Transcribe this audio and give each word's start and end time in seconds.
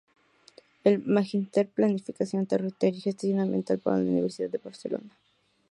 Es 0.83 1.05
magister 1.05 1.67
en 1.67 1.71
Planificación 1.73 2.47
Territorial 2.47 2.97
y 2.97 3.01
Gestión 3.01 3.39
Ambiental 3.39 3.77
por 3.77 3.93
la 3.93 3.99
Universidad 3.99 4.49
de 4.49 4.57
Barcelona. 4.57 5.15